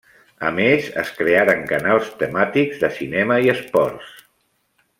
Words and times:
A 0.47 0.49
més 0.59 0.87
es 1.01 1.11
crearen 1.17 1.61
canals 1.73 2.09
temàtics 2.23 2.81
de 2.85 2.89
cinema 2.97 3.39
i 3.49 3.53
esports. 3.55 4.09